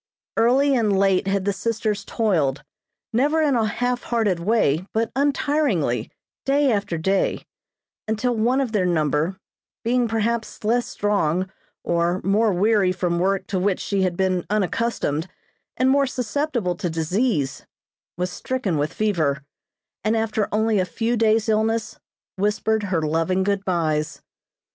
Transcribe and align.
Early 0.35 0.73
and 0.75 0.97
late 0.97 1.27
had 1.27 1.45
the 1.45 1.53
sisters 1.53 2.03
toiled, 2.03 2.63
never 3.13 3.39
in 3.39 3.55
a 3.55 3.67
half 3.67 4.01
hearted 4.01 4.39
way, 4.39 4.87
but 4.95 5.11
untiringly, 5.15 6.09
day 6.43 6.71
after 6.71 6.97
day, 6.97 7.45
until 8.07 8.33
one 8.35 8.61
of 8.61 8.71
their 8.71 8.87
number, 8.87 9.37
being 9.83 10.07
perhaps 10.07 10.63
less 10.63 10.87
strong, 10.87 11.51
or 11.83 12.19
more 12.23 12.51
weary 12.51 12.91
from 12.91 13.19
work 13.19 13.45
to 13.45 13.59
which 13.59 13.79
she 13.79 14.01
had 14.01 14.17
been 14.17 14.43
unaccustomed, 14.49 15.27
and 15.77 15.87
more 15.91 16.07
susceptible 16.07 16.73
to 16.77 16.89
disease, 16.89 17.67
was 18.17 18.31
stricken 18.31 18.79
with 18.79 18.95
fever, 18.95 19.43
and 20.03 20.17
after 20.17 20.49
only 20.51 20.79
a 20.79 20.83
few 20.83 21.15
days' 21.15 21.47
illness, 21.47 21.99
whispered 22.37 22.81
her 22.85 23.03
loving 23.03 23.43
good 23.43 23.63
byes. 23.65 24.23